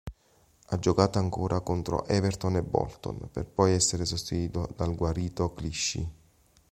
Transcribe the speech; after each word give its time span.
Ha 0.69 0.79
giocato 0.79 1.19
ancora 1.19 1.59
contro 1.59 2.07
Everton 2.07 2.55
e 2.55 2.63
Bolton, 2.63 3.29
per 3.31 3.45
poi 3.45 3.73
essere 3.73 4.03
sostituito 4.03 4.67
dal 4.75 4.95
guarito 4.95 5.53
Clichy. 5.53 6.09